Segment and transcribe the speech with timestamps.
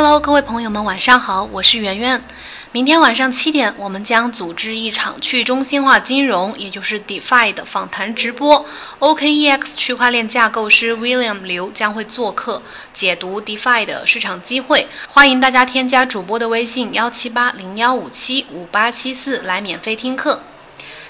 [0.00, 2.22] Hello，各位朋友们，晚上好，我是圆圆。
[2.70, 8.64] 明天晚上七点，我们将组织一场去中心化金融，也就是 DeFi 的访谈直播。
[9.00, 12.62] OKEX 区块链架构师 William 刘将会做客，
[12.94, 14.86] 解读 DeFi 的市场机会。
[15.08, 20.42] 欢迎大家添加主播的微信幺七八零幺五七五八七四来免费听课。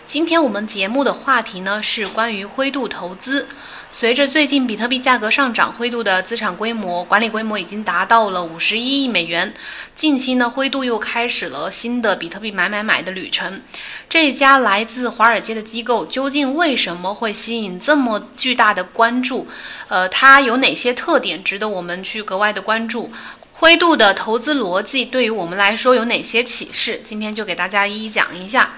[0.07, 3.48] 今天我们节目的话题呢是关于灰度投资。
[3.91, 9.55] 随着最近比特币价格上涨，灰度的资产规模管理规模已经达到了五十一亿美元。
[9.95, 13.62] 近期呢，灰度又开始了新的比特币买买买的旅程。
[14.06, 19.46] 这家来自华尔街的机构究竟为什么会吸引这么巨大的关注？
[19.88, 23.10] 呃，它有哪些特点值得我们去格外的关注？
[23.52, 27.01] 灰度的投资逻辑对于我们来说有哪些启示？
[27.05, 28.74] 今天就给大家一一讲一下。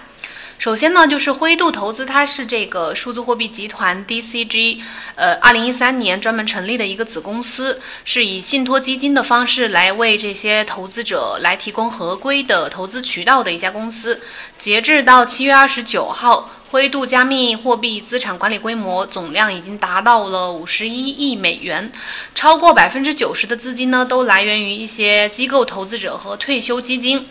[0.57, 4.79] 首先呢，就是灰度投资，它是这个数字货币集团 DCG，
[5.21, 14.19] 呃，二零一三年专门成立的一个子公司，是以信托基金的方式来为这些投资者来提供合规的投资渠道的一家公司。
[14.57, 21.91] 截至到七月二十九号，灰度加密货币资产管理规模总量已经达到了五十一亿美元，
[22.33, 27.27] 超过百分之九十的资金呢，都来源于一些机构投资者和退休基金。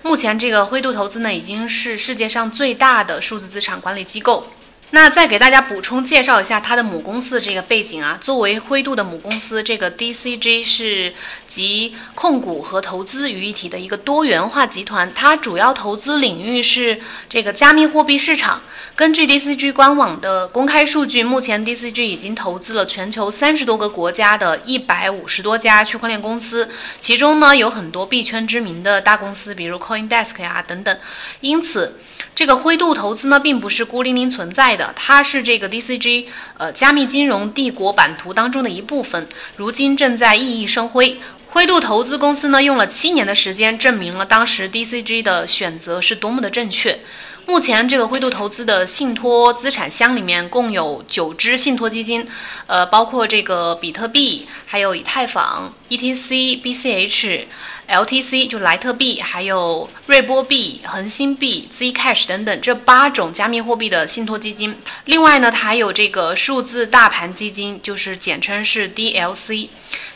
[0.00, 4.46] 目前，这个灰度投资呢，已经是世界上最大的数字资产管理机构。
[4.94, 8.16] 那再给大家补充介绍一下它的母公司的这个背景啊。
[8.20, 11.12] 作为灰度的母公司，这个 DCG 是
[11.48, 15.12] 集控股和投资于一体的一个多元化集团。
[15.12, 18.62] 它主要投资领域是这个加密货币市场。
[18.96, 26.68] 根据 DCG 官网的公开数据，目前 DCG 已经投资了全球三十多个国家的一百五十多家区块链公司，
[27.00, 30.96] 其中呢有很多币圈知名的大公司，比如 CoinDesk 呀等等。
[31.40, 31.98] 因此，
[32.36, 34.92] 这个灰度投资呢并不是孤零零存在的。
[34.94, 36.26] 它是这个 DCG
[36.58, 41.20] 呃加密金融帝国版图当中的一部分，如今正在熠熠生辉。
[41.48, 46.98] 灰度投资公司呢用了七年的时间，证明了当时 DCG 的选择是多么的正确。
[47.46, 52.26] 目前这个灰度投资的信托资产箱里面共有九只信托基金，
[52.66, 57.46] 呃，包括这个比特币，还有以太坊、ETC、BCH。
[57.86, 64.74] LTC 就莱特币，还有瑞波币、恒星币、Zcash 等等这八种加密货币的信托基金。
[65.04, 69.68] 另外呢，它还有这个数字大盘基金，就是简称是 DLC，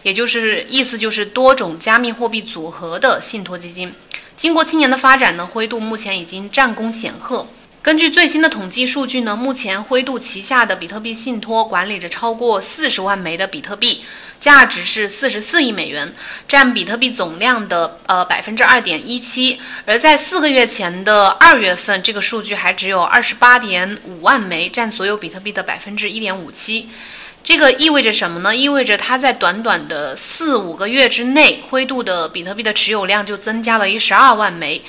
[0.03, 3.93] 也就是意思就是多种加密货币组合的信托基金。
[4.39, 7.49] 经过七年的发展呢，灰度目前已经战功显赫。
[7.83, 14.05] 根据最新的统计数据呢，目前灰度旗下的比特币信托管理着超过四十万枚的比特币。
[14.39, 16.13] 价值是四十四亿美元，
[16.47, 19.61] 占比特币总量的呃百分之二点一七。
[19.85, 26.89] 而在四个月前的二月份，这个数据还只有二十八点五万枚，占所有比特币的百分之一点五七。
[27.49, 28.55] 这个意味着什么呢？
[28.55, 34.83] 意味着它在短短的四五个月之内，灰度的比特币的持有量就增加了一十二万枚。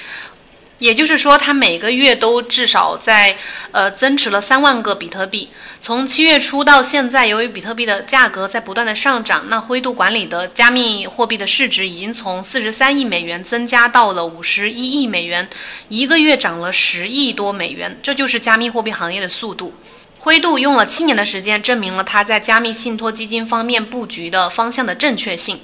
[0.77, 3.37] 也就是说，它每个月都至少在
[3.71, 5.47] 呃增持了三万个比特币。
[5.79, 15.47] 从七月初到现在，由于比特币的价格在不断的上涨，那灰度管理的加密货币的市值已经从四十三亿美元增加到了五十一亿美元，
[15.87, 17.97] 一个月涨了十亿多美元。
[18.03, 19.73] 这就是加密货币行业的速度。
[20.21, 25.61] 灰度用了七年的时间，证明了它在加密信托基金方面布局的方向的正确性。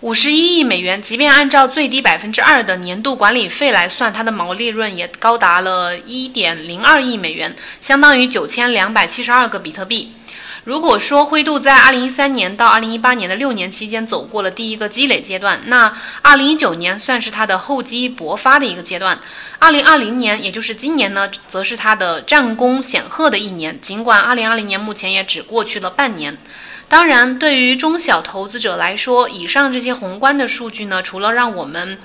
[0.00, 10.12] 五十一亿美元，即便按照最低百分之二的年度管理费来算，它的毛利润也高达了一点零二亿美元，相当于九千两百七十二个比特币。
[10.64, 19.18] 如果说灰度在二零一三年到二零一八年的六年期间走过了第一个积累阶段，那二零一九年算是它的厚积薄发的一个阶段。
[19.58, 23.80] 二零二零年，也就是今年呢，则是它的战功显赫的一年。
[23.80, 26.36] 尽管二零二零年目前也只过去了半年。
[26.88, 31.98] 当然，对于中小投资者来说，以上这些宏观的数据呢，除了让我们，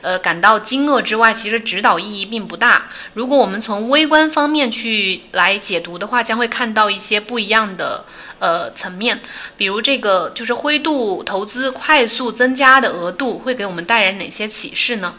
[0.00, 2.88] 呃，感到惊愕之外，其实指导意义并不大。
[3.14, 8.04] 如果我们从微观方面去来解读的话，将会看到一些不一样的
[8.38, 9.20] 呃层面。
[9.56, 15.14] 比如这个就是灰度投资快速增加的额度，会给我们带来哪些启示呢？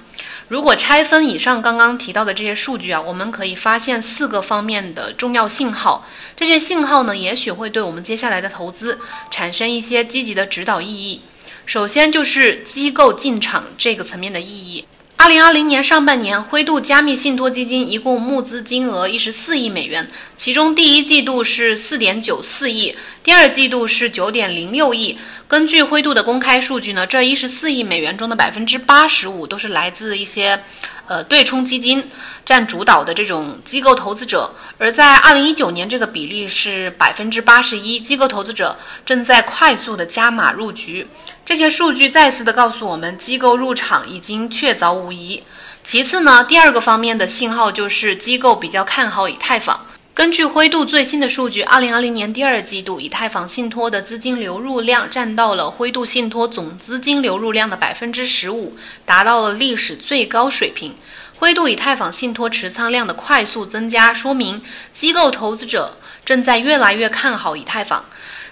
[0.48, 6.08] 如果拆分以上刚刚提到的这些数据啊，我们可以发现四个方面的重要信号。
[6.36, 9.00] 这些信号呢，也许会对我们接下来的投资
[9.30, 11.22] 产生一些积极的指导意义。
[11.66, 14.86] 首先就是机构进场这个层面的意义。
[15.16, 20.08] 二零二零年上半年，灰度加密信托基金一共募资金额一十四亿美元，
[20.38, 25.18] 其中第一季度是四点九四亿，第二季度是九点零六亿。
[25.50, 30.64] 根据灰度的公开数据呢，这一十四亿美元中的百分之八十五都是来自一些，
[31.08, 32.08] 呃，对冲基金
[32.46, 41.08] 占主导的这种机构投资者，而在二零一九年，这个比例是百分之八十一，机构投资者正在快速的加码入局。
[41.44, 45.42] 这些数据再次的告诉我们，机构入场已经确凿无疑。
[45.84, 49.88] 其次呢，第二个方面的信号就是机构比较看好以太坊。
[50.14, 58.76] 根据灰度最新的数据，二零二零年第二季度，以太坊信托的资金流入量占到了灰度信托总资金流入量的百分之十五，
[59.06, 60.96] 达到了历史最高水平。
[61.38, 64.62] 灰度以太坊信托持仓量的快速增加，说明
[64.92, 68.04] 机构投资者正在越来越看好以太坊。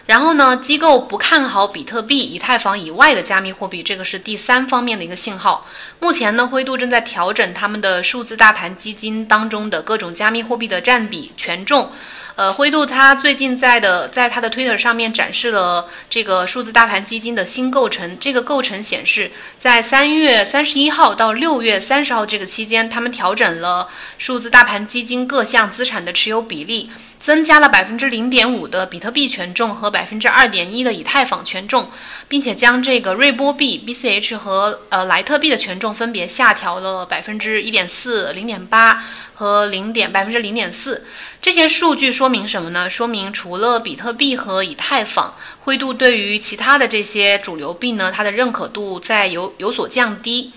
[0.07, 5.67] 然后呢，机构不看好比特币、以太坊以外的加密货币，这个是第三方面的一个信号。
[5.99, 11.91] 目前呢，灰度正在调整他们的数字大盘基金当中的各种加密货币的占比权重。
[12.37, 18.19] 呃，灰度它最近在的，在它的 Twitter 上面展示了这个数字大盘基金的新构成。
[18.19, 23.87] 这个构成显示，在三月三十一号到六月三十号这个期间，他们调整了
[24.19, 31.89] 数字大盘基金各项资产的持有比例，增加了百分之零点五的比特币权重和百分之二点一的以太坊权重，
[32.27, 39.03] 并且将这个瑞波币 BCH 和呃莱特币的权重分别下调了百分之一点四、零点八。
[39.37, 41.05] 和零点百分之零点四，
[41.39, 42.89] 这些数据说明什么呢？
[42.89, 50.53] 说明除了比特币和以太坊，灰度对于其他的这些主流币呢，它的认可度在有有所降低。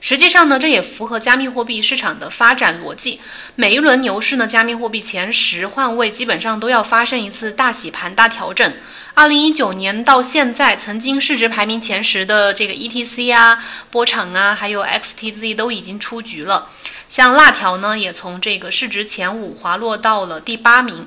[0.00, 3.20] 实际上呢，这也符合加密货币市场的发展逻辑。
[3.56, 8.72] 每一轮牛市呢，加密货币前十换位基本上都要发生一次大洗盘、大调整。
[9.14, 16.68] 二零一九年到现在，曾经市值排名前十的这个 ETC 啊、波场啊，还有 XTZ 都已经出局了。
[17.08, 21.06] 像辣条呢，也从这个市值前五滑落到了第八名。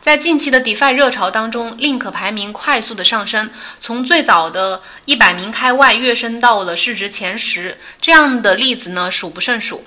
[0.00, 7.78] 在近期的 DeFi 热潮当中，Link 排名快速的上升，从最早的一百名开外跃升到了市值前十。
[8.00, 9.84] 这样的例子呢，数不胜数。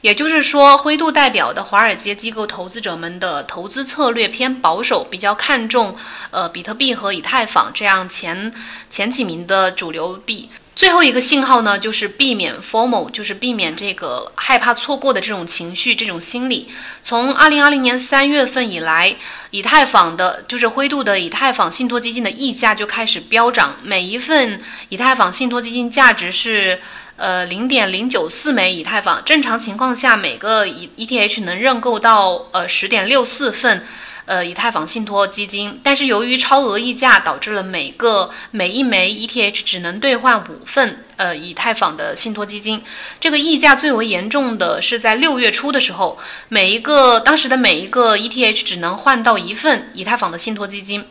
[0.00, 5.96] 也就是说，灰度代表的华尔街机构投资者们的投资策略偏保守，比较看重
[6.30, 8.52] 呃比特币和以太坊这样前
[8.88, 10.50] 前几名的主流币。
[10.76, 16.68] 最后一个信号呢，就是避免 formal，就是避免这个害怕错过的这种情绪、这种心理。
[17.02, 19.16] 从二零二零年三月份以来，
[19.50, 23.74] 以太坊的，就是灰度的以太坊信托基金的溢价就开始飙涨。
[23.82, 26.80] 每一份以太坊信托基金价值是
[27.18, 33.84] 呃零点零九四枚以太坊，正常情况下每个 E ETH 能认购到呃十点六四份。
[34.24, 42.84] 呃，以太坊信托基金，但是由于超额溢价，导致了每个每一枚 ETH 只能兑换五份呃以太坊的信托基金。
[43.18, 46.18] 这个溢价最为严重的是在六月初的时候，
[46.50, 51.06] 每一个当时的每一个 ETH 只能换到一份以太坊的信托基金。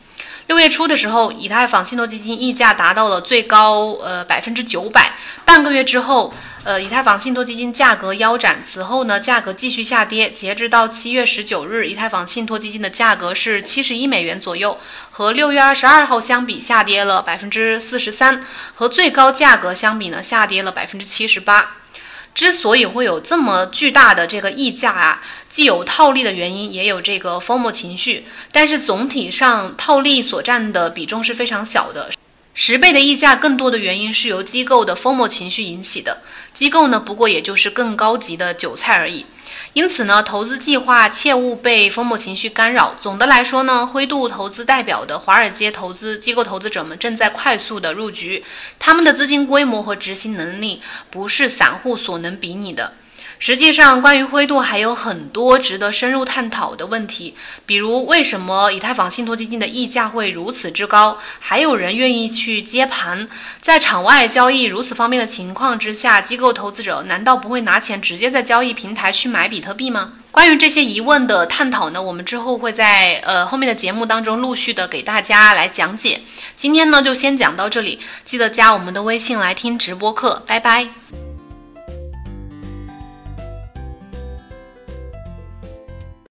[0.47, 5.13] 六月初的时候，以太坊信托基金溢价达到了最高呃百分之九百。
[5.45, 6.33] 半个月之后。
[6.63, 10.29] 呃，以太坊信托基金价格腰斩，此后呢，价格继续下跌。
[10.29, 14.77] 截至到七月十九日，以太坊信托基金的价格是七十一美元左右，
[15.09, 18.43] 和六月二十二号相比，下跌了百分之四十三，
[18.73, 21.77] 和最高价格相比呢，下跌了百分之七十八。
[22.37, 32.11] 之所以会有这么巨大的这个溢价啊，既有套利的原因，也有这个 FOMO 情绪，但是总体上套利所占的比重是非常小的。
[32.53, 36.21] 十倍的溢价，更多的原因是由机构的 FOMO 情绪引起的。
[36.53, 39.25] 机构呢，不过也就是更高级的韭菜而已。
[39.77, 42.95] 因此呢，投资计划切勿被风暴情绪干扰。
[42.99, 48.43] 总的来说呢，灰度投资代表的华尔街投资机构投资者们正在快速的入局，
[48.79, 50.81] 他们的资金规模和执行能力
[51.11, 52.93] 不是散户所能比拟的。
[53.39, 61.17] 实际上，关于灰度还有很多值得深入探讨的问题，比如为什么以太坊信托基金的溢价会如此之高？
[61.39, 63.27] 还有人愿意去接盘？
[63.61, 70.13] 在场外交易如此方便的情况之下，机构投资者难道不会拿钱直接在交易平台去买比特币吗？
[70.31, 76.21] 关于这些疑问的探讨呢，我们之后会在呃后面的节目当中陆续的给大家来讲解。
[76.55, 81.26] 今天呢，就先讲到这里，记得加我们的微信来听直播课，拜拜。